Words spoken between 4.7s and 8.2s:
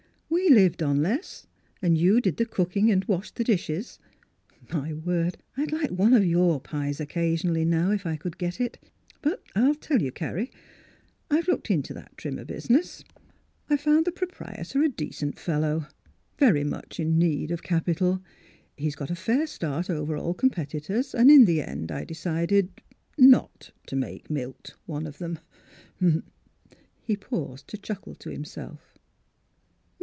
My word, I'd like one of your pies occasionally now, if I